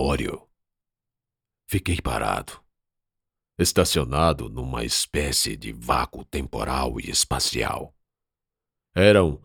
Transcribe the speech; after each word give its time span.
Honório. 0.00 0.48
Fiquei 1.68 2.00
parado, 2.00 2.64
estacionado 3.58 4.48
numa 4.48 4.82
espécie 4.82 5.58
de 5.58 5.72
vácuo 5.72 6.24
temporal 6.24 6.98
e 6.98 7.10
espacial. 7.10 7.94
Eram 8.94 9.42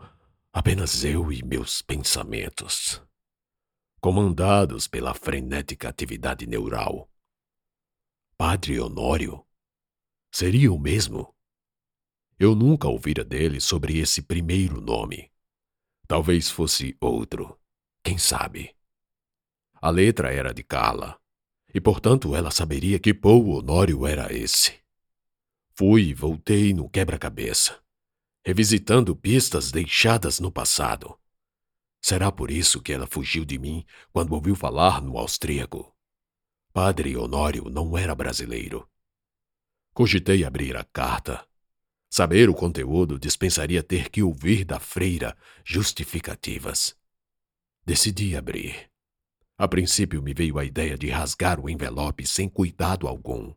apenas 0.54 1.04
eu 1.04 1.30
e 1.30 1.44
meus 1.44 1.82
pensamentos, 1.82 3.04
comandados 4.00 4.88
pela 4.88 5.14
frenética 5.14 5.90
atividade 5.90 6.48
neural. 6.48 7.12
Padre 8.38 8.80
Honório? 8.80 9.46
Seria 10.32 10.72
o 10.72 10.80
mesmo? 10.80 11.36
Eu 12.40 12.56
nunca 12.56 12.88
ouvira 12.88 13.26
dele 13.26 13.60
sobre 13.60 14.00
esse 14.00 14.22
primeiro 14.22 14.80
nome. 14.80 15.30
Talvez 16.08 16.50
fosse 16.50 16.96
outro. 17.02 17.60
Quem 18.02 18.18
sabe? 18.18 18.75
A 19.86 19.92
letra 19.92 20.34
era 20.34 20.52
de 20.52 20.64
Carla, 20.64 21.16
e 21.72 21.80
portanto 21.80 22.36
ela 22.36 22.50
saberia 22.50 22.98
que 22.98 23.14
Paul 23.14 23.50
Honório 23.50 24.08
era 24.08 24.34
esse. 24.34 24.80
Fui 25.76 26.06
e 26.06 26.14
voltei 26.16 26.74
no 26.74 26.90
quebra-cabeça, 26.90 27.80
revisitando 28.44 29.16
pistas 29.16 29.72
deixadas 29.72 30.40
no 30.40 30.52
passado. 30.52 31.16
Será 32.02 32.32
por 32.32 32.50
isso 32.50 32.82
que 32.82 32.92
ela 32.92 33.06
fugiu 33.06 33.46
de 33.46 33.60
mim 33.60 33.86
quando 34.12 34.34
ouviu 34.34 34.56
falar 34.56 35.04
no 35.04 35.20
austríaco? 35.20 35.96
Padre 36.74 37.16
Honório 37.16 37.66
não 37.70 37.96
era 37.96 38.16
brasileiro. 38.16 38.90
Cogitei 39.94 40.44
abrir 40.44 40.76
a 40.76 40.84
carta. 40.84 41.48
Saber 42.10 42.50
o 42.50 42.56
conteúdo 42.56 43.20
dispensaria 43.20 43.84
ter 43.84 44.10
que 44.10 44.24
ouvir 44.24 44.66
da 44.66 44.80
freira 44.80 45.38
justificativas. 45.64 46.98
Decidi 47.86 48.36
abrir. 48.36 48.95
A 49.58 49.70
princípio 49.70 50.22
me 50.22 50.34
veio 50.34 50.60
a 50.60 50.66
ideia 50.66 50.98
de 50.98 51.10
rasgar 51.10 51.60
o 51.62 51.70
envelope 51.70 52.28
sem 52.28 52.50
cuidado 52.50 53.08
algum. 53.08 53.54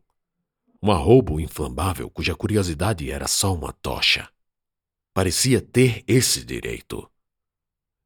Um 0.81 0.91
arrobo 0.91 1.41
inflamável 1.41 2.09
cuja 2.09 2.33
curiosidade 2.33 3.11
era 3.11 3.27
só 3.27 3.53
uma 3.53 3.73
tocha. 3.73 4.29
Parecia 5.13 5.61
ter 5.61 6.01
esse 6.07 6.45
direito. 6.45 7.09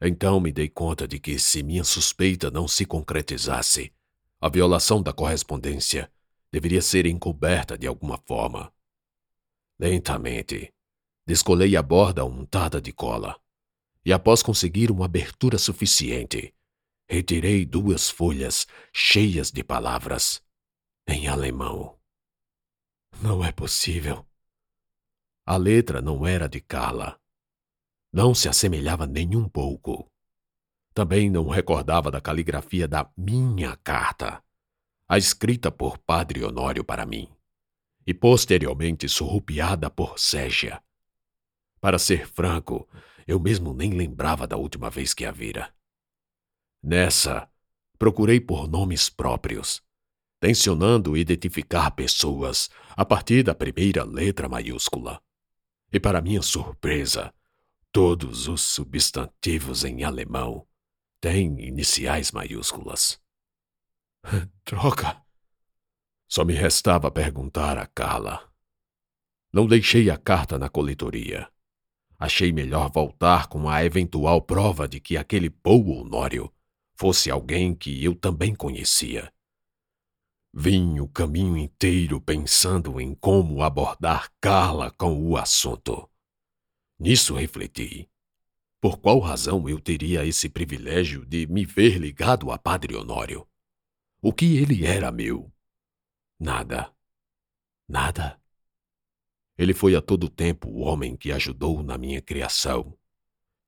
Então 0.01 0.39
me 0.39 0.51
dei 0.51 0.67
conta 0.67 1.07
de 1.07 1.19
que, 1.19 1.37
se 1.37 1.61
minha 1.61 1.83
suspeita 1.83 2.49
não 2.49 2.67
se 2.67 2.83
concretizasse, 2.83 3.93
a 4.41 4.49
violação 4.49 5.01
da 5.01 5.13
correspondência 5.13 6.11
deveria 6.51 6.81
ser 6.81 7.05
encoberta 7.05 7.77
de 7.77 7.85
alguma 7.85 8.17
forma. 8.17 8.73
Lentamente, 9.79 10.73
descolei 11.27 11.75
a 11.75 11.83
borda 11.83 12.25
untada 12.25 12.81
de 12.81 12.91
cola 12.91 13.39
e 14.03 14.11
após 14.11 14.41
conseguir 14.41 14.89
uma 14.89 15.05
abertura 15.05 15.59
suficiente, 15.59 16.53
retirei 17.07 17.65
duas 17.65 18.09
folhas 18.09 18.67
cheias 18.93 19.51
de 19.51 19.63
palavras 19.63 20.43
em 21.07 21.27
alemão. 21.27 21.97
Não 23.21 23.43
é 23.43 23.51
possível. 23.51 24.25
A 25.45 25.57
letra 25.57 26.01
não 26.01 26.25
era 26.25 26.47
de 26.47 26.61
Carla. 26.61 27.19
Não 28.11 28.33
se 28.33 28.47
assemelhava 28.47 29.05
nem 29.05 29.35
um 29.35 29.47
pouco. 29.47 30.09
Também 30.93 31.29
não 31.29 31.47
recordava 31.47 32.11
da 32.11 32.21
caligrafia 32.21 32.87
da 32.87 33.11
minha 33.17 33.75
carta, 33.77 34.43
a 35.07 35.17
escrita 35.17 35.71
por 35.71 35.97
Padre 35.97 36.43
Honório 36.43 36.83
para 36.83 37.05
mim, 37.05 37.27
e 38.05 38.13
posteriormente 38.13 39.09
surrupiada 39.09 39.89
por 39.89 40.19
Ségia. 40.19 40.81
Para 41.81 41.97
ser 41.97 42.27
franco, 42.27 42.87
eu 43.27 43.39
mesmo 43.39 43.73
nem 43.73 43.91
lembrava 43.91 44.45
da 44.45 44.55
última 44.55 44.89
vez 44.89 45.13
que 45.13 45.25
a 45.25 45.31
vira. 45.31 45.73
Nessa, 46.83 47.49
procurei 47.97 48.41
por 48.41 48.67
nomes 48.67 49.09
próprios, 49.09 49.81
tensionando 50.39 51.15
identificar 51.15 51.91
pessoas 51.91 52.69
a 52.89 53.05
partir 53.05 53.43
da 53.43 53.55
primeira 53.55 54.03
letra 54.03 54.49
maiúscula. 54.49 55.21
E 55.91 55.99
para 55.99 56.21
minha 56.21 56.41
surpresa, 56.41 57.33
todos 57.91 58.47
os 58.47 58.61
substantivos 58.61 59.85
em 59.85 60.03
alemão 60.03 60.67
têm 61.21 61.65
iniciais 61.65 62.31
maiúsculas. 62.31 63.19
Droga! 64.65 65.23
Só 66.27 66.43
me 66.43 66.53
restava 66.53 67.09
perguntar 67.09 67.77
a 67.77 67.85
Carla. 67.85 68.51
Não 69.53 69.67
deixei 69.67 70.09
a 70.09 70.17
carta 70.17 70.59
na 70.59 70.67
coletoria 70.67 71.47
achei 72.23 72.53
melhor 72.53 72.89
voltar 72.89 73.47
com 73.47 73.67
a 73.67 73.83
eventual 73.83 74.41
prova 74.41 74.87
de 74.87 75.01
que 75.01 75.17
aquele 75.17 75.49
Paul 75.49 75.89
Honório 75.89 76.49
fosse 77.03 77.29
alguém 77.29 77.75
que 77.75 78.01
eu 78.01 78.15
também 78.15 78.55
conhecia. 78.55 79.29
Vim 80.53 81.01
o 81.01 81.07
caminho 81.09 81.57
inteiro 81.57 82.21
pensando 82.21 82.97
em 83.01 83.13
como 83.13 83.61
abordar 83.61 84.31
Carla 84.39 84.89
com 84.89 85.21
o 85.21 85.35
assunto. 85.35 86.09
Nisso 86.97 87.35
refleti. 87.35 88.09
Por 88.79 89.01
qual 89.01 89.19
razão 89.19 89.67
eu 89.67 89.81
teria 89.81 90.25
esse 90.25 90.47
privilégio 90.47 91.25
de 91.25 91.45
me 91.45 91.65
ver 91.65 91.97
ligado 91.97 92.49
a 92.51 92.57
Padre 92.57 92.95
Honório? 92.95 93.45
O 94.21 94.31
que 94.31 94.55
ele 94.55 94.85
era 94.85 95.11
meu? 95.11 95.51
Nada. 96.39 96.89
Nada. 97.85 98.41
Ele 99.57 99.73
foi 99.73 99.93
a 99.93 100.01
todo 100.01 100.29
tempo 100.29 100.69
o 100.69 100.79
homem 100.79 101.17
que 101.17 101.33
ajudou 101.33 101.83
na 101.83 101.97
minha 101.97 102.21
criação, 102.21 102.97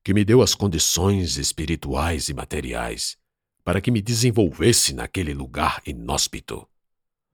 que 0.06 0.14
me 0.14 0.24
deu 0.24 0.42
as 0.42 0.56
condições 0.56 1.36
espirituais 1.36 2.30
e 2.30 2.34
materiais 2.34 3.18
para 3.66 3.82
que 3.82 3.92
me 3.92 4.02
desenvolvesse 4.02 4.94
naquele 4.94 5.34
lugar 5.34 5.82
inóspito. 5.86 6.66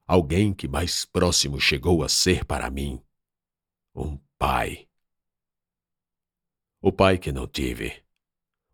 Alguém 0.08 0.52
que 0.52 0.68
mais 0.68 1.06
próximo 1.06 1.59
chegou 1.59 2.03
a 2.03 2.09
ser 2.09 2.44
para 2.44 2.72
mim 2.72 3.00
um 3.94 4.18
pai. 4.40 4.88
O 6.81 6.92
pai 6.92 7.19
que 7.19 7.31
não 7.31 7.46
tive. 7.46 8.03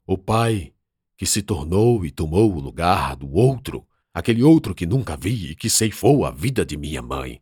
O 0.05 0.17
pai 0.17 0.73
que 1.17 1.25
se 1.25 1.41
tornou 1.41 2.05
e 2.05 2.11
tomou 2.11 2.55
o 2.55 2.59
lugar 2.61 3.17
do 3.17 3.29
outro, 3.33 3.85
aquele 4.13 4.43
outro 4.43 4.73
que 4.73 4.85
nunca 4.85 5.17
vi 5.17 5.51
e 5.51 5.55
que 5.55 5.69
ceifou 5.69 6.23
a 6.23 6.31
vida 6.31 6.65
de 6.65 6.77
minha 6.77 7.01
mãe 7.01 7.41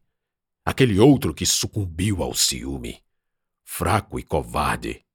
Aquele 0.67 0.99
outro 0.99 1.31
que 1.31 1.45
sucumbiu 1.45 2.23
ao 2.23 2.33
ciúme, 2.33 2.99
fraco 3.63 4.19
e 4.19 4.23
covarde, 4.23 5.05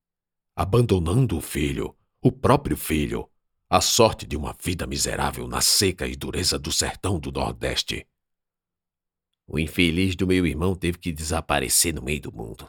abandonando 0.55 1.37
o 1.37 1.41
filho, 1.41 1.97
o 2.23 2.31
próprio 2.31 2.77
filho, 2.77 3.29
à 3.71 3.81
sorte 3.81 4.27
de 4.27 4.37
uma 4.37 4.53
vida 4.53 4.85
miserável 4.85 5.47
na 5.47 5.61
seca 5.61 6.05
e 6.09 6.17
dureza 6.17 6.59
do 6.59 6.73
sertão 6.73 7.21
do 7.21 7.31
Nordeste. 7.31 8.05
O 9.47 9.61
infeliz 9.61 10.17
do 10.17 10.27
meu 10.27 10.45
irmão 10.45 10.75
teve 10.75 10.99
que 10.99 11.13
desaparecer 11.13 11.95
no 11.95 12.03
meio 12.03 12.21
do 12.21 12.33
mundo. 12.33 12.69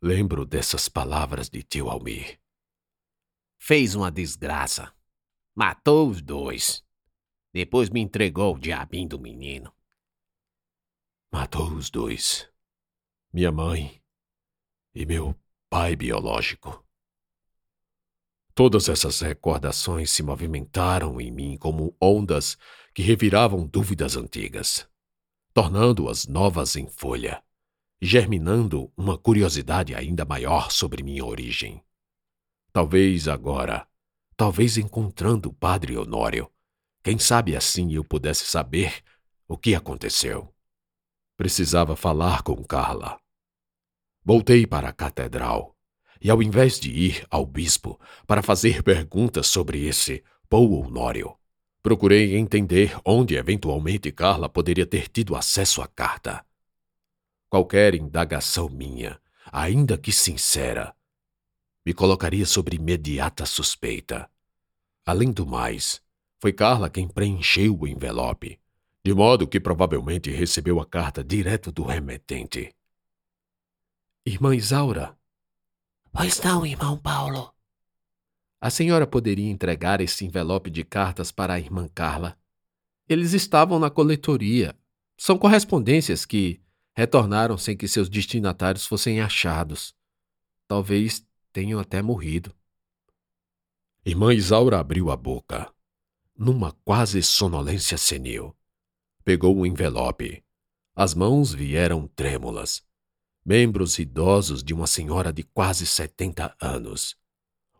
Lembro 0.00 0.46
dessas 0.46 0.88
palavras 0.88 1.48
de 1.48 1.64
tio 1.64 1.90
Almir. 1.90 2.38
Fez 3.58 3.96
uma 3.96 4.08
desgraça. 4.08 4.94
Matou 5.52 6.08
os 6.08 6.22
dois. 6.22 6.84
Depois 7.52 7.90
me 7.90 8.00
entregou 8.00 8.54
o 8.54 8.58
diabinho 8.58 9.08
do 9.08 9.18
menino. 9.18 9.74
Matou 11.32 11.72
os 11.72 11.90
dois. 11.90 12.48
Minha 13.32 13.50
mãe 13.50 14.00
e 14.94 15.04
meu 15.04 15.34
pai 15.68 15.96
biológico. 15.96 16.83
Todas 18.54 18.88
essas 18.88 19.20
recordações 19.20 20.10
se 20.10 20.22
movimentaram 20.22 21.20
em 21.20 21.30
mim 21.30 21.56
como 21.58 21.96
ondas 22.00 22.56
que 22.94 23.02
reviravam 23.02 23.66
dúvidas 23.66 24.16
antigas, 24.16 24.88
tornando-as 25.52 26.26
novas 26.26 26.76
em 26.76 26.86
folha 26.86 27.42
germinando 28.04 28.92
uma 28.94 29.16
curiosidade 29.16 29.94
ainda 29.94 30.26
maior 30.26 30.70
sobre 30.70 31.02
minha 31.02 31.24
origem. 31.24 31.82
Talvez 32.70 33.28
agora, 33.28 33.88
talvez 34.36 34.76
encontrando 34.76 35.48
o 35.48 35.54
Padre 35.54 35.96
Honório, 35.96 36.52
quem 37.02 37.18
sabe 37.18 37.56
assim 37.56 37.94
eu 37.94 38.04
pudesse 38.04 38.44
saber 38.44 39.02
o 39.48 39.56
que 39.56 39.74
aconteceu. 39.74 40.54
Precisava 41.34 41.96
falar 41.96 42.42
com 42.42 42.62
Carla. 42.62 43.18
Voltei 44.22 44.66
para 44.66 44.90
a 44.90 44.92
catedral 44.92 45.73
e, 46.24 46.30
ao 46.30 46.42
invés 46.42 46.80
de 46.80 46.90
ir 46.90 47.26
ao 47.30 47.44
bispo 47.44 48.00
para 48.26 48.42
fazer 48.42 48.82
perguntas 48.82 49.46
sobre 49.46 49.86
esse 49.86 50.24
Paul 50.48 50.82
Honório, 50.82 51.36
procurei 51.82 52.34
entender 52.34 52.98
onde 53.04 53.36
eventualmente 53.36 54.10
Carla 54.10 54.48
poderia 54.48 54.86
ter 54.86 55.06
tido 55.08 55.36
acesso 55.36 55.82
à 55.82 55.86
carta. 55.86 56.42
Qualquer 57.50 57.94
indagação 57.94 58.70
minha, 58.70 59.20
ainda 59.52 59.98
que 59.98 60.10
sincera, 60.10 60.94
me 61.84 61.92
colocaria 61.92 62.46
sob 62.46 62.74
imediata 62.74 63.44
suspeita. 63.44 64.28
Além 65.04 65.30
do 65.30 65.46
mais, 65.46 66.00
foi 66.40 66.54
Carla 66.54 66.88
quem 66.88 67.06
preencheu 67.06 67.78
o 67.78 67.86
envelope 67.86 68.58
de 69.04 69.12
modo 69.12 69.46
que 69.46 69.60
provavelmente 69.60 70.30
recebeu 70.30 70.80
a 70.80 70.86
carta 70.86 71.22
direto 71.22 71.70
do 71.70 71.82
remetente. 71.82 72.74
Irmã 74.24 74.56
Isaura? 74.56 75.14
Pois 76.16 76.40
não, 76.40 76.64
irmão 76.64 76.96
Paulo. 76.96 77.52
A 78.60 78.70
senhora 78.70 79.04
poderia 79.04 79.50
entregar 79.50 80.00
esse 80.00 80.24
envelope 80.24 80.70
de 80.70 80.84
cartas 80.84 81.32
para 81.32 81.54
a 81.54 81.58
irmã 81.58 81.88
Carla? 81.92 82.38
Eles 83.08 83.32
estavam 83.32 83.80
na 83.80 83.90
coletoria. 83.90 84.76
São 85.18 85.36
correspondências 85.36 86.24
que 86.24 86.62
retornaram 86.96 87.58
sem 87.58 87.76
que 87.76 87.88
seus 87.88 88.08
destinatários 88.08 88.86
fossem 88.86 89.20
achados. 89.20 89.92
Talvez 90.68 91.26
tenham 91.52 91.80
até 91.80 92.00
morrido. 92.00 92.54
Irmã 94.06 94.32
Isaura 94.32 94.78
abriu 94.78 95.10
a 95.10 95.16
boca, 95.16 95.68
numa 96.38 96.70
quase 96.84 97.24
sonolência 97.24 97.98
senil. 97.98 98.56
Pegou 99.24 99.56
o 99.56 99.66
envelope. 99.66 100.44
As 100.94 101.12
mãos 101.12 101.52
vieram 101.52 102.06
trêmulas. 102.06 102.84
Membros 103.44 103.98
idosos 103.98 104.62
de 104.62 104.72
uma 104.72 104.86
senhora 104.86 105.32
de 105.32 105.42
quase 105.42 105.86
setenta 105.86 106.54
anos. 106.60 107.16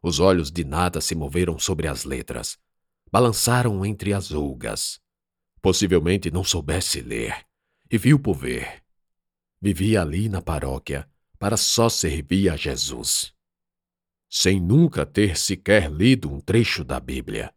Os 0.02 0.20
olhos 0.20 0.50
de 0.50 0.64
nada 0.64 1.00
se 1.00 1.14
moveram 1.14 1.58
sobre 1.58 1.88
as 1.88 2.05
letras. 2.05 2.58
Balançaram 3.11 3.84
entre 3.87 4.12
as 4.12 4.31
ulgas. 4.31 5.00
Possivelmente 5.62 6.31
não 6.31 6.44
soubesse 6.44 7.00
ler. 7.00 7.46
E 7.90 7.96
viu 7.96 8.19
por 8.19 8.34
ver. 8.34 8.82
Vivia 9.61 10.02
ali 10.02 10.28
na 10.28 10.43
paróquia 10.43 11.08
para 11.38 11.56
só 11.56 11.88
servir 11.88 12.50
a 12.50 12.56
Jesus 12.56 13.34
sem 14.37 14.60
nunca 14.60 15.06
ter 15.06 15.38
sequer 15.38 15.88
lido 15.88 16.28
um 16.28 16.40
trecho 16.40 16.82
da 16.82 16.99
Bíblia. 16.99 17.55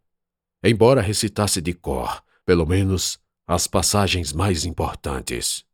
Embora 0.63 1.01
recitasse 1.01 1.59
de 1.59 1.73
cor, 1.73 2.23
pelo 2.45 2.67
menos, 2.67 3.19
as 3.47 3.65
passagens 3.65 4.31
mais 4.31 4.63
importantes. 4.63 5.65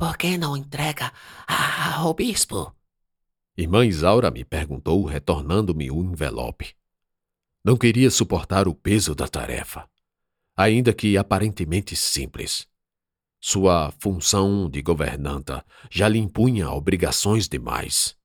Por 0.00 0.16
que 0.16 0.38
não 0.38 0.56
entrega 0.56 1.12
ao 1.46 2.14
bispo? 2.14 2.74
Irmã 3.54 3.84
Isaura 3.84 4.30
me 4.30 4.46
perguntou, 4.46 5.04
retornando-me 5.04 5.90
o 5.90 6.02
envelope. 6.02 6.74
Não 7.62 7.76
queria 7.76 8.10
suportar 8.10 8.66
o 8.66 8.74
peso 8.74 9.14
da 9.14 9.28
tarefa, 9.28 9.86
ainda 10.56 10.94
que 10.94 11.18
aparentemente 11.18 11.94
simples. 11.94 12.66
Sua 13.38 13.92
função 14.00 14.70
de 14.70 14.80
governanta 14.80 15.62
já 15.90 16.08
lhe 16.08 16.18
impunha 16.18 16.70
obrigações 16.70 17.46
demais. 17.46 18.16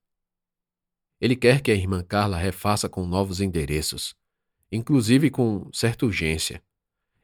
Ele 1.20 1.36
quer 1.36 1.60
que 1.60 1.70
a 1.70 1.74
irmã 1.74 2.02
Carla 2.02 2.38
refaça 2.38 2.88
com 2.88 3.06
novos 3.06 3.38
endereços, 3.38 4.14
inclusive 4.72 5.28
com 5.28 5.68
certa 5.74 6.06
urgência. 6.06 6.62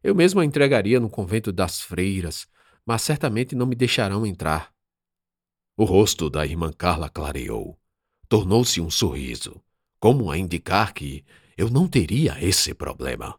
Eu 0.04 0.14
mesmo 0.14 0.40
a 0.40 0.44
entregaria 0.44 1.00
no 1.00 1.08
convento 1.08 1.50
das 1.50 1.80
freiras, 1.80 2.46
mas 2.86 3.02
certamente 3.02 3.54
não 3.54 3.66
me 3.66 3.74
deixarão 3.74 4.26
entrar. 4.26 4.72
O 5.76 5.84
rosto 5.84 6.28
da 6.28 6.46
irmã 6.46 6.72
Carla 6.72 7.08
clareou. 7.08 7.78
Tornou-se 8.28 8.80
um 8.80 8.90
sorriso, 8.90 9.62
como 9.98 10.30
a 10.30 10.38
indicar 10.38 10.92
que 10.92 11.24
eu 11.56 11.70
não 11.70 11.86
teria 11.88 12.36
esse 12.42 12.74
problema. 12.74 13.38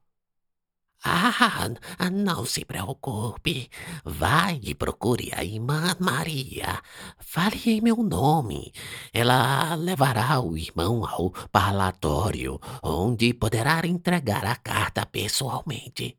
Ah, 1.05 1.69
não 2.09 2.45
se 2.45 2.63
preocupe. 2.63 3.69
Vai 4.05 4.61
e 4.63 4.73
procure 4.73 5.31
a 5.35 5.43
irmã 5.43 5.93
Maria. 5.99 6.81
Fale 7.19 7.61
em 7.65 7.81
meu 7.81 7.97
nome. 7.97 8.71
Ela 9.11 9.75
levará 9.75 10.39
o 10.39 10.57
irmão 10.57 11.05
ao 11.05 11.31
parlatório, 11.51 12.57
onde 12.81 13.33
poderá 13.33 13.85
entregar 13.85 14.45
a 14.45 14.55
carta 14.55 15.05
pessoalmente. 15.05 16.17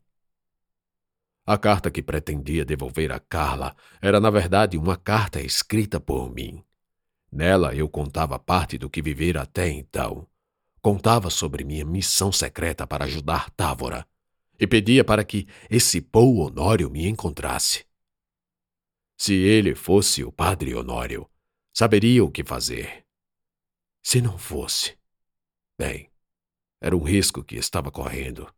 A 1.47 1.59
carta 1.59 1.91
que 1.91 2.03
pretendia 2.03 2.65
devolver 2.65 3.13
a 3.13 3.21
Carla 3.21 3.77
era, 4.01 4.19
na 4.19 4.31
verdade, 4.31 4.79
uma 4.79 4.97
carta 4.97 5.43
escrita 5.43 6.01
por 6.01 6.33
mim. 6.33 6.65
Nela 7.31 7.75
eu 7.75 7.87
contava 7.87 8.39
parte 8.39 8.79
do 8.79 8.89
que 8.89 9.03
vivera 9.03 9.43
até 9.43 9.69
então. 9.69 10.27
Contava 10.81 11.29
sobre 11.29 11.63
minha 11.63 11.85
missão 11.85 12.33
secreta 12.33 12.87
para 12.87 13.05
ajudar 13.05 13.51
Távora 13.51 14.07
e 14.59 14.67
pedia 14.67 15.05
para 15.05 15.23
que 15.23 15.47
esse 15.69 16.01
Paul 16.01 16.39
Honório 16.39 16.89
me 16.89 17.07
encontrasse. 17.07 17.85
Se 19.17 19.35
ele 19.35 19.75
fosse 19.75 20.25
o 20.25 20.33
padre 20.33 20.75
Honório, 20.75 21.29
saberia 21.75 22.25
o 22.25 22.31
que 22.31 22.43
fazer. 22.43 23.05
Se 24.03 24.21
não 24.21 24.39
fosse, 24.39 24.97
bem, 25.79 26.11
era 26.81 26.97
um 26.97 27.03
risco 27.03 27.43
que 27.43 27.57
estava 27.57 27.91
correndo, 27.91 28.53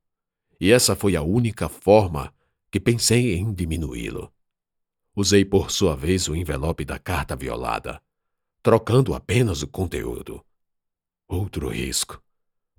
e 0.61 0.73
essa 0.73 0.97
foi 0.97 1.17
a 1.17 1.23
única 1.23 1.69
forma 1.69 2.35
que 2.71 2.81
pensei 2.81 3.37
em 3.37 3.53
diminuí-lo. 3.53 4.33
Usei 5.15 5.45
por 5.45 5.71
sua 5.71 5.97
vez 5.97 6.29
o 6.29 6.35
envelope 6.35 6.85
da 6.85 6.99
carta 6.99 7.35
violada, 7.35 8.03
trocando 8.63 9.15
apenas 9.15 9.63
o 9.63 9.69
conteúdo. 9.69 10.45
Outro 11.29 11.69
risco, 11.69 12.23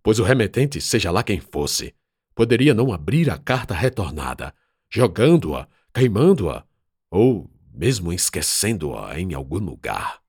pois 0.03 0.19
o 0.19 0.23
remetente, 0.23 0.79
seja 0.79 1.11
lá 1.11 1.23
quem 1.23 1.39
fosse, 1.39 1.95
poderia 2.33 2.73
não 2.73 2.93
abrir 2.93 3.29
a 3.29 3.37
carta 3.37 3.73
retornada, 3.73 4.53
jogando-a, 4.89 5.67
queimando-a, 5.93 6.65
ou 7.09 7.49
mesmo 7.73 8.11
esquecendo-a 8.11 9.19
em 9.19 9.33
algum 9.33 9.59
lugar. 9.59 10.21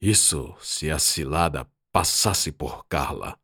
Isso 0.00 0.54
se 0.60 0.90
a 0.90 0.98
cilada 0.98 1.68
passasse 1.90 2.52
por 2.52 2.86
Carla. 2.86 3.36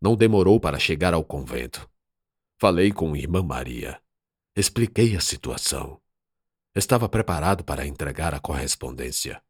Não 0.00 0.14
demorou 0.14 0.60
para 0.60 0.78
chegar 0.78 1.12
ao 1.12 1.24
convento. 1.24 1.89
Falei 2.60 2.92
com 2.92 3.16
irmã 3.16 3.42
Maria. 3.42 3.98
Expliquei 4.54 5.16
a 5.16 5.20
situação. 5.22 5.98
Estava 6.74 7.08
preparado 7.08 7.64
para 7.64 7.86
entregar 7.86 8.34
a 8.34 8.38
correspondência. 8.38 9.42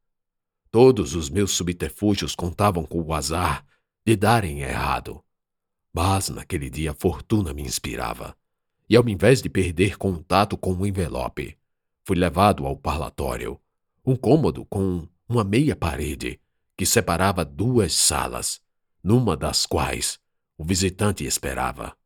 Todos 0.70 1.16
os 1.16 1.28
meus 1.28 1.50
subterfúgios 1.50 2.36
contavam 2.36 2.84
com 2.84 3.02
o 3.02 3.12
azar 3.12 3.66
de 4.06 4.14
darem 4.14 4.60
errado. 4.60 5.24
Mas 5.92 6.28
naquele 6.28 6.70
dia 6.70 6.92
a 6.92 6.94
fortuna 6.94 7.52
me 7.52 7.62
inspirava. 7.62 8.36
E 8.88 8.94
ao 8.94 9.08
invés 9.08 9.42
de 9.42 9.48
perder 9.48 9.98
contato 9.98 10.56
com 10.56 10.72
o 10.72 10.86
envelope, 10.86 11.58
fui 12.04 12.16
levado 12.16 12.64
ao 12.64 12.76
parlatório, 12.76 13.60
um 14.06 14.14
cômodo 14.14 14.64
com 14.66 15.04
uma 15.28 15.42
meia 15.42 15.74
parede 15.74 16.40
que 16.76 16.86
separava 16.86 17.44
duas 17.44 17.92
salas, 17.92 18.60
numa 19.02 19.36
das 19.36 19.66
quais 19.66 20.20
o 20.56 20.62
visitante 20.62 21.24
esperava. 21.24 21.98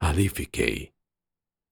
Ali 0.00 0.28
fiquei. 0.28 0.92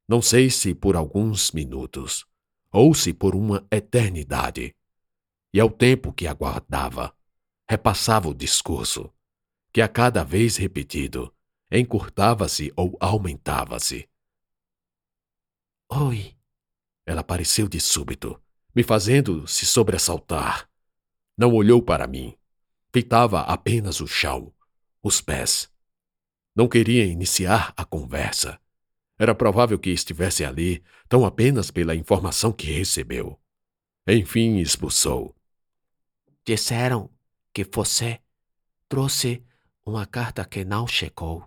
Não 0.09 0.23
sei 0.23 0.51
se 0.51 0.75
por 0.75 0.97
alguns 0.97 1.51
minutos, 1.53 2.27
ou 2.71 2.95
se 2.95 3.13
por 3.13 3.35
uma 3.35 3.67
eternidade. 3.71 4.75
E 5.53 5.61
ao 5.61 5.71
tempo 5.71 6.13
que 6.13 6.27
aguardava, 6.27 7.17
repassava 7.69 8.29
o 8.29 8.35
discurso, 8.35 9.13
que 9.73 9.81
a 9.81 9.89
cada 9.89 10.23
vez 10.23 10.57
repetido 10.57 11.33
encurtava-se 11.71 12.73
ou 12.77 12.97
aumentava-se. 13.01 14.09
Oi! 15.89 16.37
Ela 17.05 17.21
apareceu 17.21 17.69
de 17.69 17.81
súbito, 17.81 18.41
me 18.75 18.83
fazendo 18.83 19.47
se 19.47 19.65
sobressaltar. 19.65 20.69
Não 21.37 21.53
olhou 21.53 21.83
para 21.83 22.07
mim. 22.07 22.37
Fitava 22.93 23.41
apenas 23.43 24.01
o 24.01 24.07
chão, 24.07 24.53
os 25.03 25.21
pés. 25.21 25.71
Não 26.57 26.67
queria 26.67 27.05
iniciar 27.05 27.75
a 27.77 27.85
conversa. 27.85 28.59
Era 29.19 29.35
provável 29.35 29.79
que 29.79 29.91
estivesse 29.91 30.43
ali 30.43 30.83
tão 31.07 31.27
apenas 31.27 31.71
pela 31.71 31.95
informação 31.95 32.51
que 32.51 32.73
recebeu. 32.73 33.39
Enfim, 34.07 34.57
expulsou. 34.57 35.37
Disseram 36.47 37.11
que 37.53 37.63
você 37.63 38.21
trouxe 38.89 39.45
uma 39.85 40.07
carta 40.07 40.47
que 40.47 40.65
não 40.65 40.87
chegou. 40.87 41.47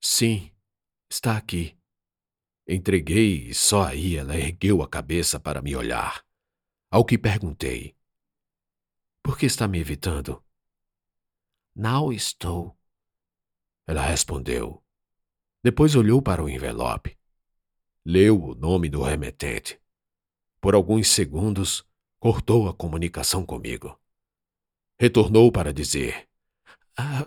Sim, 0.00 0.52
está 1.10 1.36
aqui. 1.36 1.76
Entreguei 2.68 3.48
e 3.48 3.54
só 3.54 3.84
aí 3.88 4.16
ela 4.16 4.36
ergueu 4.36 4.80
a 4.80 4.88
cabeça 4.88 5.40
para 5.40 5.60
me 5.60 5.74
olhar. 5.74 6.24
Ao 6.88 7.04
que 7.04 7.18
perguntei: 7.18 7.96
Por 9.22 9.36
que 9.36 9.46
está 9.46 9.66
me 9.66 9.80
evitando? 9.80 10.40
Não 11.74 12.12
estou. 12.12 12.76
Ela 13.86 14.02
respondeu. 14.02 14.82
Depois 15.62 15.94
olhou 15.94 16.20
para 16.22 16.42
o 16.42 16.48
envelope. 16.48 17.16
Leu 18.04 18.42
o 18.42 18.54
nome 18.54 18.88
do 18.88 19.02
remetente. 19.02 19.80
Por 20.60 20.74
alguns 20.74 21.08
segundos, 21.08 21.84
cortou 22.18 22.68
a 22.68 22.74
comunicação 22.74 23.44
comigo. 23.44 23.98
Retornou 24.98 25.50
para 25.50 25.72
dizer: 25.72 26.28
ah, 26.96 27.24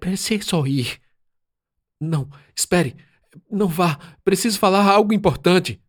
preciso 0.00 0.66
ir. 0.66 1.00
Não, 2.00 2.28
espere. 2.56 2.96
Não 3.50 3.68
vá. 3.68 3.98
Preciso 4.24 4.58
falar 4.58 4.88
algo 4.88 5.12
importante. 5.12 5.82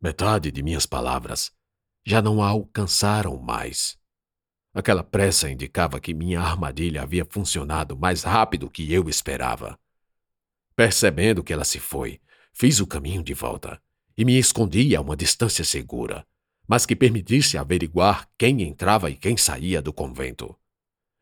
Metade 0.00 0.50
de 0.50 0.62
minhas 0.62 0.86
palavras 0.86 1.52
já 2.04 2.20
não 2.20 2.42
a 2.42 2.48
alcançaram 2.48 3.38
mais. 3.38 3.98
Aquela 4.74 5.04
pressa 5.04 5.50
indicava 5.50 6.00
que 6.00 6.14
minha 6.14 6.40
armadilha 6.40 7.02
havia 7.02 7.26
funcionado 7.28 7.96
mais 7.96 8.22
rápido 8.22 8.70
que 8.70 8.90
eu 8.90 9.08
esperava. 9.08 9.78
Percebendo 10.74 11.44
que 11.44 11.52
ela 11.52 11.64
se 11.64 11.78
foi, 11.78 12.20
fiz 12.54 12.80
o 12.80 12.86
caminho 12.86 13.22
de 13.22 13.34
volta 13.34 13.80
e 14.16 14.24
me 14.24 14.38
escondi 14.38 14.96
a 14.96 15.00
uma 15.00 15.16
distância 15.16 15.64
segura, 15.64 16.26
mas 16.66 16.86
que 16.86 16.96
permitisse 16.96 17.58
averiguar 17.58 18.26
quem 18.38 18.62
entrava 18.62 19.10
e 19.10 19.16
quem 19.16 19.36
saía 19.36 19.82
do 19.82 19.92
convento. 19.92 20.56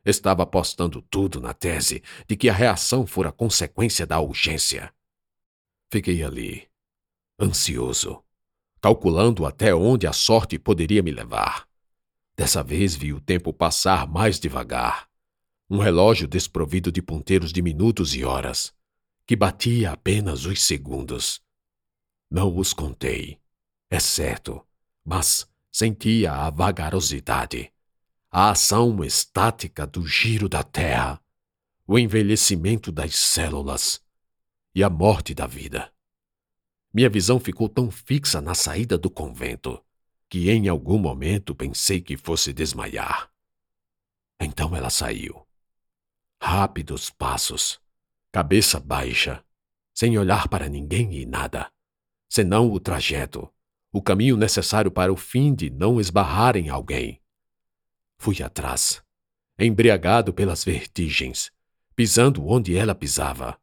Estava 0.05 0.43
apostando 0.43 1.01
tudo 1.01 1.41
na 1.41 1.53
tese 1.53 2.01
de 2.27 2.37
que 2.37 2.49
a 2.49 2.53
reação 2.53 3.05
fora 3.05 3.31
consequência 3.31 4.05
da 4.07 4.19
urgência. 4.19 4.93
Fiquei 5.91 6.23
ali, 6.23 6.67
ansioso, 7.39 8.23
calculando 8.81 9.45
até 9.45 9.75
onde 9.75 10.07
a 10.07 10.13
sorte 10.13 10.57
poderia 10.57 11.03
me 11.03 11.11
levar. 11.11 11.70
Dessa 12.41 12.63
vez 12.63 12.95
vi 12.95 13.13
o 13.13 13.21
tempo 13.21 13.53
passar 13.53 14.07
mais 14.07 14.39
devagar. 14.39 15.07
Um 15.69 15.77
relógio 15.77 16.27
desprovido 16.27 16.91
de 16.91 16.99
ponteiros 16.99 17.53
de 17.53 17.61
minutos 17.61 18.15
e 18.15 18.25
horas, 18.25 18.73
que 19.27 19.35
batia 19.35 19.91
apenas 19.91 20.45
os 20.45 20.63
segundos. 20.63 21.39
Não 22.31 22.57
os 22.57 22.73
contei, 22.73 23.39
é 23.91 23.99
certo, 23.99 24.59
mas 25.05 25.47
sentia 25.71 26.33
a 26.33 26.49
vagarosidade, 26.49 27.71
a 28.31 28.49
ação 28.49 29.03
estática 29.03 29.85
do 29.85 30.03
giro 30.07 30.49
da 30.49 30.63
Terra, 30.63 31.21
o 31.85 31.99
envelhecimento 31.99 32.91
das 32.91 33.15
células 33.17 34.01
e 34.73 34.83
a 34.83 34.89
morte 34.89 35.35
da 35.35 35.45
vida. 35.45 35.93
Minha 36.91 37.07
visão 37.07 37.39
ficou 37.39 37.69
tão 37.69 37.91
fixa 37.91 38.41
na 38.41 38.55
saída 38.55 38.97
do 38.97 39.11
convento 39.11 39.79
que 40.31 40.49
em 40.49 40.69
algum 40.69 40.97
momento 40.97 41.53
pensei 41.53 41.99
que 41.99 42.15
fosse 42.15 42.53
desmaiar. 42.53 43.29
Então 44.39 44.73
ela 44.73 44.89
saiu. 44.89 45.45
Rápidos 46.41 47.09
passos, 47.09 47.81
cabeça 48.31 48.79
baixa, 48.79 49.43
sem 49.93 50.17
olhar 50.17 50.47
para 50.47 50.69
ninguém 50.69 51.13
e 51.15 51.25
nada, 51.25 51.69
senão 52.29 52.71
o 52.71 52.79
trajeto, 52.79 53.53
o 53.91 54.01
caminho 54.01 54.37
necessário 54.37 54.89
para 54.89 55.11
o 55.11 55.17
fim 55.17 55.53
de 55.53 55.69
não 55.69 55.99
esbarrar 55.99 56.55
em 56.55 56.69
alguém. 56.69 57.21
Fui 58.17 58.41
atrás, 58.41 59.03
embriagado 59.59 60.33
pelas 60.33 60.63
vertigens, 60.63 61.51
pisando 61.93 62.47
onde 62.47 62.77
ela 62.77 62.95
pisava, 62.95 63.59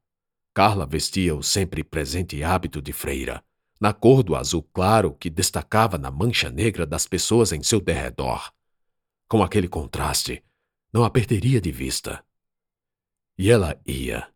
Carla 0.53 0.85
vestia 0.85 1.35
o 1.35 1.43
sempre 1.43 1.83
presente 1.83 2.45
hábito 2.45 2.83
de 2.83 2.93
freira, 2.93 3.43
na 3.81 3.93
cor 3.93 4.23
do 4.23 4.35
azul 4.35 4.63
claro 4.73 5.13
que 5.15 5.31
destacava 5.31 5.97
na 5.97 6.11
mancha 6.11 6.51
negra 6.51 6.85
das 6.87 7.07
pessoas 7.07 7.53
em 7.53 7.63
seu 7.63 7.81
derredor. 7.81 8.53
Com 9.29 9.43
aquele 9.43 9.69
contraste, 9.69 10.43
não 10.93 11.05
a 11.05 11.11
perderia 11.11 11.61
de 11.61 11.71
vista. 11.71 12.25
E 13.37 13.51
ela 13.51 13.81
ia. 13.87 14.29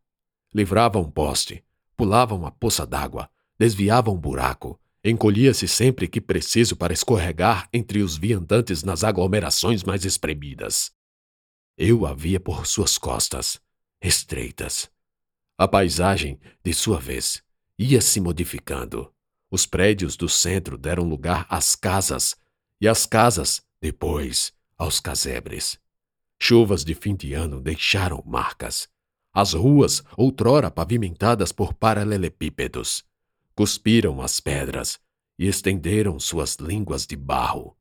Livrava 0.54 0.99
um 0.99 1.11
poste, 1.11 1.64
pulava 1.96 2.34
uma 2.34 2.50
poça 2.50 2.87
d'água, 2.87 3.28
desviava 3.58 4.11
um 4.11 4.18
buraco, 4.18 4.78
encolhia-se 5.02 5.66
sempre 5.66 6.06
que 6.06 6.20
preciso 6.20 6.76
para 6.76 6.92
escorregar 6.92 7.68
entre 7.72 8.02
os 8.02 8.16
viandantes 8.16 8.82
nas 8.82 9.02
aglomerações 9.02 9.82
mais 9.82 10.04
espremidas. 10.04 10.92
Eu 11.76 12.06
a 12.06 12.12
via 12.12 12.38
por 12.38 12.66
suas 12.66 12.99
costas, 12.99 13.61
estreitas, 14.00 14.90
a 15.62 15.68
paisagem, 15.68 16.40
de 16.64 16.75
sua 16.75 16.99
vez, 16.99 17.42
ia 17.78 18.00
se 18.00 18.20
modificando. 18.20 19.12
Os 19.52 19.66
prédios 19.66 20.16
do 20.16 20.30
centro 20.30 20.78
deram 20.78 21.04
lugar 21.04 21.44
às 21.47 21.76
casas, 21.76 22.35
e 22.80 22.88
as 22.88 23.04
casas, 23.04 23.62
depois, 23.82 24.50
aos 24.78 24.99
casebres. 24.99 25.78
Chuvas 26.40 26.82
de 26.82 26.94
fim 26.94 27.14
de 27.14 27.35
ano 27.35 27.61
deixaram 27.61 28.23
marcas. 28.25 28.88
As 29.30 29.52
ruas, 29.52 30.02
outrora 30.16 30.71
pavimentadas 30.71 31.52
por 31.52 31.75
paralelepípedos, 31.75 33.04
cuspiram 33.54 34.23
as 34.23 34.40
pedras 34.40 34.99
e 35.38 35.47
estenderam 35.47 36.18
suas 36.18 36.56
línguas 36.56 37.06
de 37.06 37.14
barro, 37.14 37.76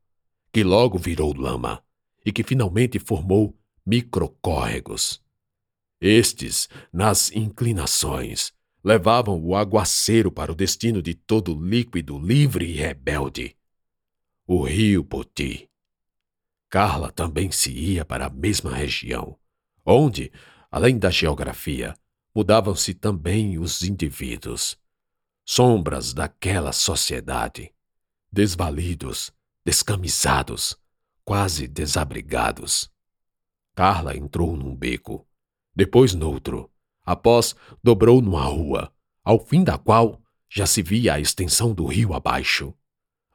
que 0.52 0.62
logo 0.62 0.98
virou 0.98 1.32
lama 1.34 1.82
e 2.22 2.30
que 2.30 2.42
finalmente 2.42 2.98
formou 2.98 3.58
microcórregos. 3.86 5.22
Estes, 5.98 6.68
nas 6.92 7.32
inclinações, 7.32 8.52
levavam 8.82 9.40
o 9.42 9.54
aguaceiro 9.54 10.30
para 10.30 10.50
o 10.50 10.54
destino 10.54 11.00
de 11.00 11.14
todo 11.14 11.54
líquido 11.54 12.18
livre 12.18 12.66
e 12.66 12.72
rebelde. 12.72 13.56
O 14.46 14.64
rio 14.64 15.04
Poti. 15.04 15.68
Carla 16.68 17.12
também 17.12 17.50
se 17.50 17.70
ia 17.70 18.04
para 18.04 18.26
a 18.26 18.30
mesma 18.30 18.74
região, 18.74 19.38
onde, 19.84 20.32
além 20.70 20.98
da 20.98 21.10
geografia, 21.10 21.94
mudavam-se 22.34 22.94
também 22.94 23.58
os 23.58 23.82
indivíduos. 23.82 24.76
Sombras 25.44 26.14
daquela 26.14 26.72
sociedade, 26.72 27.72
desvalidos, 28.32 29.32
descamisados, 29.64 30.76
quase 31.24 31.68
desabrigados. 31.68 32.90
Carla 33.74 34.16
entrou 34.16 34.56
num 34.56 34.74
beco 34.74 35.26
depois 35.74 36.14
noutro. 36.14 36.71
Após, 37.04 37.54
dobrou 37.82 38.22
numa 38.22 38.44
rua, 38.44 38.92
ao 39.24 39.38
fim 39.38 39.64
da 39.64 39.76
qual 39.76 40.20
já 40.48 40.66
se 40.66 40.82
via 40.82 41.14
a 41.14 41.20
extensão 41.20 41.72
do 41.72 41.86
rio 41.86 42.14
abaixo. 42.14 42.74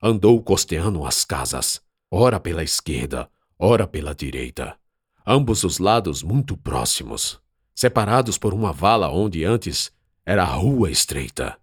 Andou 0.02 0.42
costeando 0.42 1.04
as 1.04 1.26
casas, 1.26 1.82
ora 2.10 2.40
pela 2.40 2.64
esquerda, 2.64 3.30
ora 3.58 3.88
pela 3.88 4.14
direita, 4.14 4.78
ambos 5.26 5.64
os 5.64 5.80
lados 5.80 6.22
muito 6.22 6.56
próximos, 6.56 7.42
separados 7.74 8.38
por 8.38 8.54
uma 8.54 8.72
vala 8.72 9.10
onde 9.10 9.44
antes 9.44 9.92
era 10.26 10.44
rua 10.46 10.92
estreita. 10.92 11.58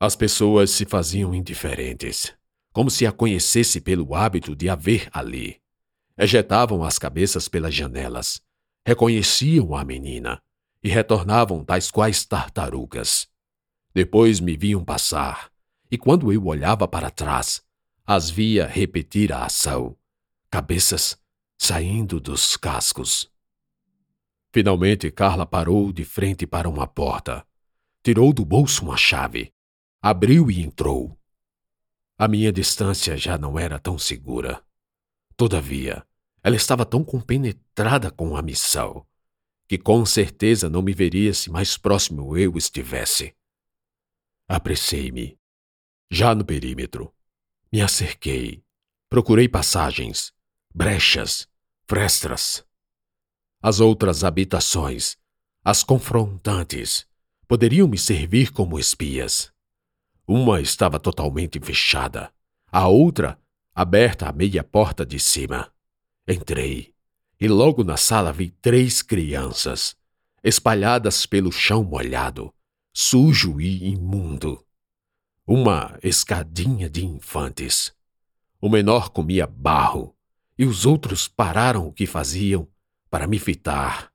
As 0.00 0.16
pessoas 0.16 0.70
se 0.70 0.84
faziam 0.86 1.34
indiferentes, 1.34 2.34
como 2.72 2.90
se 2.90 3.06
a 3.06 3.12
conhecesse 3.12 3.80
pelo 3.80 4.14
hábito 4.14 4.56
de 4.56 4.68
haver 4.68 5.08
ali. 5.12 5.60
Ejetavam 6.18 6.82
as 6.82 6.98
cabeças 6.98 7.48
pelas 7.48 7.74
janelas, 7.74 8.40
reconheciam 8.84 9.76
a 9.76 9.84
menina 9.84 10.42
e 10.86 10.88
retornavam 10.88 11.64
tais 11.64 11.90
quais 11.90 12.24
tartarugas. 12.24 13.28
Depois 13.92 14.38
me 14.38 14.56
viam 14.56 14.84
passar, 14.84 15.50
e 15.90 15.98
quando 15.98 16.32
eu 16.32 16.46
olhava 16.46 16.86
para 16.86 17.10
trás, 17.10 17.60
as 18.06 18.30
via 18.30 18.68
repetir 18.68 19.32
a 19.32 19.44
ação, 19.44 19.96
cabeças 20.48 21.20
saindo 21.58 22.20
dos 22.20 22.56
cascos. 22.56 23.28
Finalmente, 24.52 25.10
Carla 25.10 25.44
parou 25.44 25.92
de 25.92 26.04
frente 26.04 26.46
para 26.46 26.68
uma 26.68 26.86
porta. 26.86 27.44
Tirou 28.00 28.32
do 28.32 28.44
bolso 28.44 28.84
uma 28.84 28.96
chave, 28.96 29.52
abriu 30.00 30.48
e 30.52 30.62
entrou. 30.62 31.18
A 32.16 32.28
minha 32.28 32.52
distância 32.52 33.16
já 33.16 33.36
não 33.36 33.58
era 33.58 33.80
tão 33.80 33.98
segura. 33.98 34.62
Todavia, 35.36 36.06
ela 36.44 36.54
estava 36.54 36.86
tão 36.86 37.02
compenetrada 37.02 38.08
com 38.08 38.36
a 38.36 38.40
missão 38.40 39.04
que 39.68 39.76
com 39.76 40.04
certeza 40.06 40.68
não 40.68 40.82
me 40.82 40.92
veria 40.92 41.34
se 41.34 41.50
mais 41.50 41.76
próximo 41.76 42.36
eu 42.36 42.56
estivesse. 42.56 43.34
Apressei-me. 44.48 45.38
Já 46.10 46.34
no 46.34 46.44
perímetro, 46.44 47.12
me 47.72 47.82
acerquei, 47.82 48.62
procurei 49.08 49.48
passagens, 49.48 50.32
brechas, 50.72 51.48
frestas. 51.88 52.64
As 53.60 53.80
outras 53.80 54.22
habitações, 54.22 55.16
as 55.64 55.82
confrontantes, 55.82 57.06
poderiam 57.48 57.88
me 57.88 57.98
servir 57.98 58.52
como 58.52 58.78
espias. 58.78 59.52
Uma 60.28 60.60
estava 60.60 61.00
totalmente 61.00 61.58
fechada, 61.58 62.32
a 62.70 62.86
outra 62.86 63.36
aberta 63.74 64.28
à 64.28 64.32
meia 64.32 64.62
porta 64.62 65.04
de 65.04 65.18
cima. 65.18 65.72
Entrei 66.26 66.95
e 67.40 67.48
logo 67.48 67.84
na 67.84 67.96
sala 67.96 68.32
vi 68.32 68.50
três 68.50 69.02
crianças, 69.02 69.96
espalhadas 70.42 71.26
pelo 71.26 71.52
chão 71.52 71.84
molhado, 71.84 72.52
sujo 72.92 73.60
e 73.60 73.88
imundo. 73.88 74.64
Uma 75.46 75.98
escadinha 76.02 76.88
de 76.88 77.04
infantes. 77.04 77.94
O 78.60 78.68
menor 78.68 79.10
comia 79.10 79.46
barro 79.46 80.16
e 80.58 80.64
os 80.64 80.86
outros 80.86 81.28
pararam 81.28 81.86
o 81.86 81.92
que 81.92 82.06
faziam 82.06 82.68
para 83.10 83.26
me 83.26 83.38
fitar. 83.38 84.10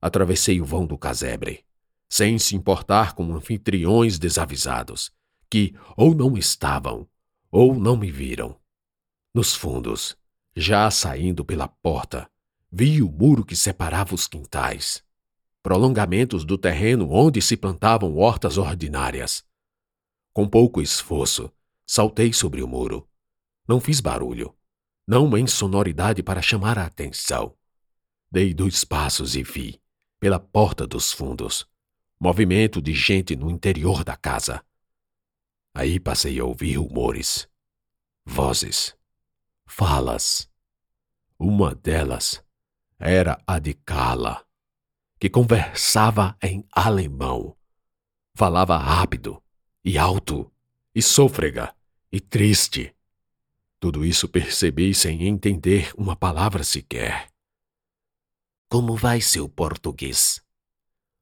Atravessei 0.00 0.60
o 0.60 0.64
vão 0.64 0.86
do 0.86 0.98
casebre, 0.98 1.64
sem 2.08 2.38
se 2.38 2.56
importar 2.56 3.14
com 3.14 3.32
anfitriões 3.34 4.18
desavisados, 4.18 5.12
que 5.48 5.74
ou 5.96 6.14
não 6.14 6.36
estavam 6.36 7.08
ou 7.50 7.74
não 7.74 7.96
me 7.96 8.10
viram. 8.10 8.58
Nos 9.34 9.54
fundos, 9.54 10.16
já 10.54 10.90
saindo 10.90 11.44
pela 11.44 11.66
porta, 11.66 12.30
vi 12.70 13.02
o 13.02 13.10
muro 13.10 13.44
que 13.44 13.56
separava 13.56 14.14
os 14.14 14.26
quintais, 14.26 15.02
prolongamentos 15.62 16.44
do 16.44 16.58
terreno 16.58 17.10
onde 17.10 17.40
se 17.40 17.56
plantavam 17.56 18.16
hortas 18.16 18.58
ordinárias. 18.58 19.44
Com 20.32 20.48
pouco 20.48 20.80
esforço, 20.80 21.50
saltei 21.86 22.32
sobre 22.32 22.62
o 22.62 22.68
muro. 22.68 23.08
Não 23.66 23.80
fiz 23.80 24.00
barulho, 24.00 24.54
não 25.06 25.36
em 25.36 25.46
sonoridade 25.46 26.22
para 26.22 26.42
chamar 26.42 26.78
a 26.78 26.86
atenção. 26.86 27.56
Dei 28.30 28.52
dois 28.54 28.84
passos 28.84 29.36
e 29.36 29.42
vi, 29.42 29.80
pela 30.18 30.40
porta 30.40 30.86
dos 30.86 31.12
fundos, 31.12 31.66
movimento 32.18 32.80
de 32.80 32.94
gente 32.94 33.36
no 33.36 33.50
interior 33.50 34.04
da 34.04 34.16
casa. 34.16 34.64
Aí 35.74 36.00
passei 36.00 36.38
a 36.38 36.44
ouvir 36.44 36.76
rumores, 36.76 37.48
vozes 38.24 38.94
falas. 39.72 40.50
Uma 41.38 41.74
delas 41.74 42.44
era 42.98 43.42
a 43.46 43.58
de 43.58 43.72
Carla, 43.72 44.44
que 45.18 45.30
conversava 45.30 46.36
em 46.42 46.64
alemão. 46.70 47.56
Falava 48.34 48.76
rápido 48.76 49.42
e 49.82 49.96
alto, 49.96 50.52
e 50.94 51.00
sôfrega 51.00 51.74
e 52.12 52.20
triste. 52.20 52.94
Tudo 53.80 54.04
isso 54.04 54.28
percebi 54.28 54.94
sem 54.94 55.26
entender 55.26 55.90
uma 55.96 56.14
palavra 56.14 56.62
sequer. 56.62 57.28
Como 58.68 58.94
vai 58.94 59.22
seu 59.22 59.48
português? 59.48 60.42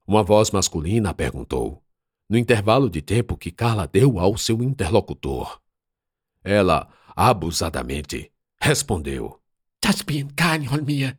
Uma 0.07 0.25
voz 0.25 0.51
masculina 0.51 1.15
perguntou, 1.15 1.83
no 2.29 2.37
intervalo 2.37 2.91
de 2.91 3.01
tempo 3.01 3.37
que 3.37 3.53
Carla 3.53 3.87
deu 3.87 4.19
ao 4.19 4.37
seu 4.37 4.61
interlocutor. 4.61 5.61
Ela, 6.43 6.93
abusadamente, 7.15 8.31
respondeu: 8.61 9.41
Das 9.81 10.03
bien, 10.03 10.29
minha. 10.85 11.19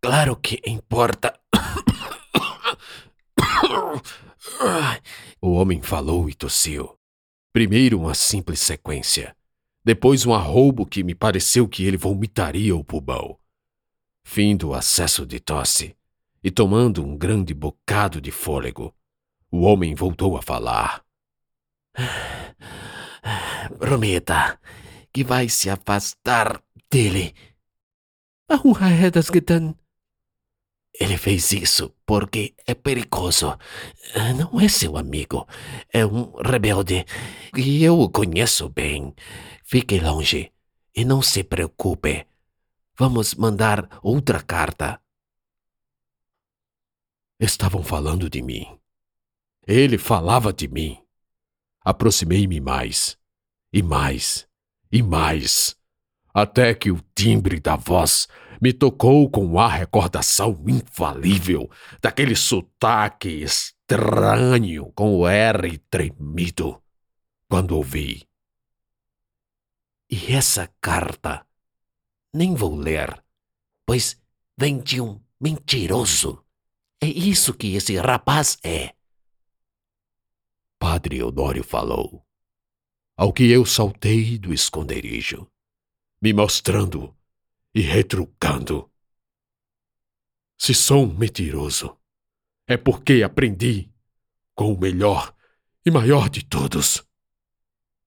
Claro 0.00 0.36
que 0.36 0.60
importa. 0.66 1.38
o 5.40 5.52
homem 5.52 5.82
falou 5.82 6.28
e 6.28 6.34
tossiu. 6.34 6.96
Primeiro 7.52 7.98
uma 7.98 8.14
simples 8.14 8.60
sequência, 8.60 9.36
depois 9.84 10.26
um 10.26 10.34
arroubo 10.34 10.84
que 10.86 11.02
me 11.02 11.14
pareceu 11.14 11.68
que 11.68 11.84
ele 11.84 11.96
vomitaria 11.96 12.74
o 12.74 12.84
pulmão. 12.84 13.38
Fim 14.24 14.56
do 14.56 14.74
acesso 14.74 15.24
de 15.24 15.40
tosse, 15.40 15.96
e 16.42 16.50
tomando 16.50 17.04
um 17.04 17.16
grande 17.16 17.54
bocado 17.54 18.20
de 18.20 18.30
fôlego, 18.30 18.94
o 19.50 19.62
homem 19.62 19.94
voltou 19.94 20.36
a 20.36 20.42
falar. 20.42 21.02
Prometa 23.78 24.58
que 25.16 25.24
vai 25.24 25.48
se 25.48 25.70
afastar 25.70 26.62
dele. 26.90 27.34
A 28.50 28.60
das 29.08 29.28
Getan. 29.32 29.74
Ele 30.92 31.16
fez 31.16 31.52
isso 31.52 31.94
porque 32.04 32.54
é 32.66 32.74
perigoso. 32.74 33.56
Não 34.36 34.60
é 34.60 34.68
seu 34.68 34.98
amigo. 34.98 35.48
É 35.90 36.04
um 36.04 36.32
rebelde. 36.36 37.06
E 37.56 37.82
eu 37.82 37.98
o 37.98 38.10
conheço 38.10 38.68
bem. 38.68 39.14
Fique 39.64 39.98
longe 39.98 40.52
e 40.94 41.02
não 41.02 41.22
se 41.22 41.42
preocupe. 41.42 42.26
Vamos 42.98 43.34
mandar 43.36 43.88
outra 44.02 44.42
carta. 44.42 45.00
Estavam 47.40 47.82
falando 47.82 48.28
de 48.28 48.42
mim. 48.42 48.66
Ele 49.66 49.96
falava 49.96 50.52
de 50.52 50.68
mim. 50.68 50.98
Aproximei-me 51.80 52.60
mais, 52.60 53.16
e 53.72 53.82
mais, 53.82 54.46
e 54.96 55.02
mais, 55.02 55.76
até 56.32 56.74
que 56.74 56.90
o 56.90 57.00
timbre 57.14 57.60
da 57.60 57.76
voz 57.76 58.26
me 58.60 58.72
tocou 58.72 59.30
com 59.30 59.58
a 59.58 59.68
recordação 59.68 60.64
infalível 60.66 61.70
daquele 62.00 62.34
sotaque 62.34 63.28
estranho 63.42 64.92
com 64.94 65.16
o 65.16 65.28
R 65.28 65.78
tremido, 65.90 66.82
quando 67.48 67.76
ouvi 67.76 68.26
e 70.10 70.32
essa 70.32 70.72
carta 70.80 71.46
nem 72.32 72.54
vou 72.54 72.76
ler, 72.76 73.22
pois 73.84 74.20
vem 74.56 74.78
de 74.78 75.00
um 75.00 75.20
mentiroso. 75.40 76.44
É 77.00 77.06
isso 77.06 77.54
que 77.54 77.74
esse 77.74 77.96
rapaz 77.96 78.58
é. 78.62 78.94
Padre 80.78 81.18
Eudório 81.18 81.64
falou, 81.64 82.25
ao 83.16 83.32
que 83.32 83.50
eu 83.50 83.64
saltei 83.64 84.38
do 84.38 84.52
esconderijo, 84.52 85.50
me 86.20 86.32
mostrando 86.32 87.16
e 87.74 87.80
retrucando. 87.80 88.90
Se 90.58 90.74
sou 90.74 91.04
um 91.04 91.14
mentiroso, 91.14 91.96
é 92.66 92.76
porque 92.76 93.22
aprendi 93.22 93.88
com 94.54 94.72
o 94.72 94.78
melhor 94.78 95.34
e 95.84 95.90
maior 95.90 96.28
de 96.28 96.44
todos. 96.44 97.05